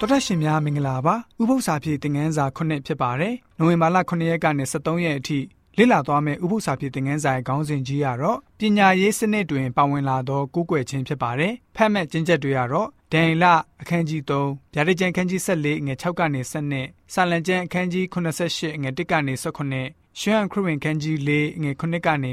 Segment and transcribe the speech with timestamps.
[0.00, 5.38] တော်တက်ရှင်များမင်္ဂလာပါဥပု္ပ္ပစာပြေသင်ငန်းစာ9ဖြစ်ပါတယ်နိုဝင်ဘာလ9ရက်ကနေ23ရက်အထိ
[5.76, 13.44] လေ့လာသွားမယ့်ဥပု္ပ္ပစာပြေသင်ငန်းစာရဲ့ခေါင်းစဉ်ကြီးကတော့ပညာရေးစနစ်တွင်ပါဝင်လာသောကိုးကွယ်ခြင်းဖြစ်ပါတယ်ဖတ်မဲ့ကျင့်ချက်တွေကတော့ဒန်လ
[13.82, 16.40] အခန်းကြီး3ဗျာဒိတ်ကျမ်းအခန်းကြီး14ငွေ6ကနေ
[16.72, 22.30] 7စာလံကျမ်းအခန်းကြီး88ငွေ1ကနေ18ရှွမ်ခရစ်ဝင်အခန်းကြီး4ငွေ9ကနေ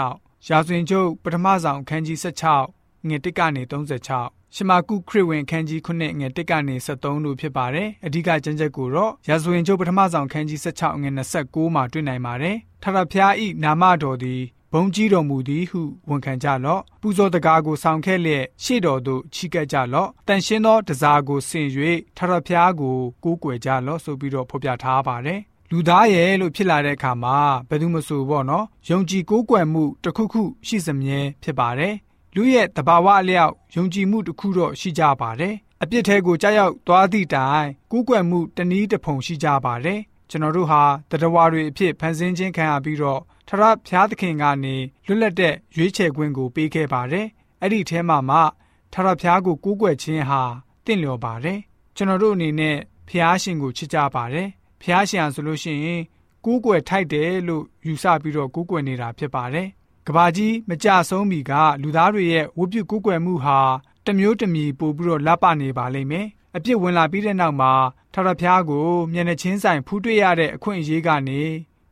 [0.00, 11.10] 26ရာဇဝင်ကျုပ်ပထမဆောင်အခန်းကြီး16ငွေ1ကနေ36 ရှမာကုခရစ်ဝင်ခန်းကြီး9ငွေ1ကနေ73လို့ဖြစ်ပါတယ်။အဓိကကျမ်းချက်ကိုတော့ရာဇဝင်ကျုပ်ပထမဆောင်ခန်းကြီး16ငွေ
[11.42, 21.66] 29မှာတွေ့နိုင်ပါတယ်။ထာဝရဘုရား၏နာမတော်သည်ဘုံကြီးတော်မူသည်ဟုဝန်ခံကြလော့ပူဇော်တကားကိုဆောင်ခဲ့လျက်ရှေ့တော်သို့ချီးကပ်ကြလော့တန်ရှင်းသောတစားကိုဆင်၍
[22.16, 25.40] ထာဝရဘုရားကိုကိုးကွယ်ကြလော့ဆိုပြီးတော့ဖော်ပြထားပါတယ်
[25.70, 27.36] လူသားရဲ့လို့ဖြစ်လာတဲ့အခါမှာ
[27.68, 31.94] ဘယ်သူမဆိုပေါ့နော်ယုံကြည်ကိုးကွယ်မှုတစ်ခုခုရှိစမြဲဖြစ်ပါတယ်
[32.34, 47.26] လူရဲ့တဘာဝအလျောက်ယုံကြည်မှုတစ်ခုတော့ရှိကြပါတယ်။အပြစ်ထဲကိုကြောက်ရောက်သွားသည့်တိုင်ကူးကွယ်မှုတနည်းတစ်ဖုံရှိကြပါတယ်။ကျွန်တော်တို့ဟာတတဝါတွေအဖြစ်ဖန်ဆင်းခြင်းခံရပြီးတော့ထရဖျားသခင်ကနေလွတ်လပ်တဲ့ရွေးချယ်ခွင့်ကိုပေးခဲ့ပါတယ်။
[47.62, 48.38] အဲ့ဒီထဲမှာမှ
[48.92, 50.42] ထရဖျားကိုကူးကွယ်ခြင်းဟာ
[50.84, 51.58] တင့်လျော်ပါတယ်။
[51.96, 52.76] ကျွန်တော်တို့အနေနဲ့
[53.08, 54.48] ဖျားရှင်ကိုချစ်ကြပါတယ်။
[54.82, 56.02] ဖျားရှင်ဆိုလို့ရှိရင်
[56.44, 59.68] ကူးကွယ်ထိုက်တယ်လို့ယူဆပြီးတော့ကူးကွယ်နေတာဖြစ်ပါတယ်
[60.08, 63.58] ကဘာကြီးမကြဆုံးမီကလူသားတွေရဲ့ဝတ်ပြုကိုးကွယ်မှုဟာ
[64.06, 67.72] တမျိုးတမီပို့ပြီးတော့လက်ပနေပါလိမ့်မယ်။အပြစ်ဝင်လာပြီးတဲ့နောက်မှာ
[68.12, 71.42] ထာဝရဘုရားကိုမျက်နှာချင်းဆိုင်ဖူးတွေ့ရတဲ့အခွင့်အရေးကနေ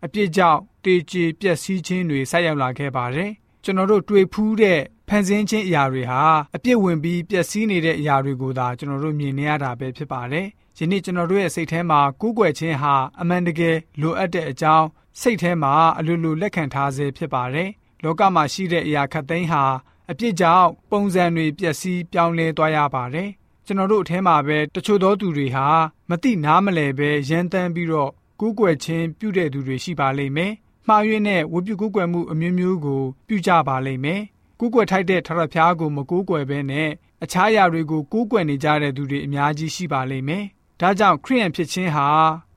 [0.04, 3.30] အပြစ်ကြောင့်တေချေပျက်စီးခြင်းတွေဆက်ရောက်လာခဲ့ပါတယ်။
[3.64, 6.22] ကျွန်တော်တို့တွေ့ဖူးတဲ့ဖန်ဆင်းခြင်းအရာတွေဟာ
[6.56, 10.46] အပြစ်ဝင်ပြီးပျက်စီးနေတဲ့အရာတွေကိုသာကျွန်တော်တို့မြင်နေရတာပဲဖြစ်ပါတယ်။
[10.78, 14.86] ယနေ့ကျွန်တော်တို့ရဲ့စိတ်ထဲမှာကိုးကွယ်ခြင်းဟာအမှန်တကယ်လိုအပ်တဲ့အကြောင်း
[15.20, 17.70] စိတ်ထဲမှာအလိုလိုလက်ခံထားစေဖြစ်ပါတယ်။
[18.04, 19.62] လောကမှာရှိတဲ့အရာခတ်သိမ်းဟာ
[20.10, 23.28] အပြစ်ကြောင့်ပုံစံတွေပျက်စီးပြောင်းလဲသွားရပါတယ်။
[23.66, 25.66] ကျွန်တော်တို့အထဲမှာပဲတချို့သောသူတွေဟာ
[26.10, 28.10] မတိနားမလဲပဲရန်တမ်းပြီးတော့
[28.40, 30.52] ကူးကွယ်ခြင်းပြုတဲ့သူတွေရှိပါလိမ့်မယ်။
[30.88, 34.22] မှားယွင်းတဲ့ဝိပုကူးကွယ်မှုအမျိုးမျိုးကိုပြုကြပါလိမ့်မယ်။
[34.60, 36.90] ကူးကွယ်ထိုက်တဲ့ထရဖျားကိုမကူးကွယ်ဘဲနဲ့
[37.24, 40.44] အခြားအရာတွေကိုကူးကွယ်နေကြတဲ့သူတွေအများကြီးရှိပါလိမ့်မယ်။
[40.80, 42.08] ဒါကြောင့်ခရိယန်ဖြစ်ခြင်းဟာ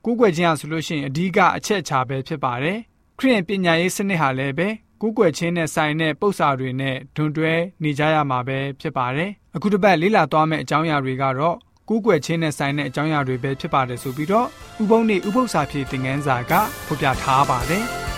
[0.06, 2.80] ကူးကွယ်ခြင်းဟာဆိုလို့ရှိရင်အဓိကအချက်အချာပဲဖြစ်ပါတယ်။
[3.20, 4.68] ခရိယန်ပညာရေးစနစ်ဟာလည်းပဲ
[5.02, 11.56] ကူးကွယ်ခြင်းနဲ့ဆိုင်တဲ့ပု္ပ္ပာတွေနဲ့ဒွန်တွဲနေကြရမှာပဲဖြစ်ပါတယ်။အခုတစ်ပတ်လေ့လာသွားမယ့်အကြောင်းအရာတွေကတော့
[11.90, 14.48] ကူးကွယ်ခြင်းနဲ့ဆိုင်တဲ့အကြောင်းအရာတွေပဲဖြစ်ပါတယ်ဆိုပြီးတော့
[14.82, 16.54] ဥပုံနေဥပု္ပ္ပစာဖြည့်သင်ခန်းစာက
[16.88, 17.86] ဖော်ပြထားပါတယ်။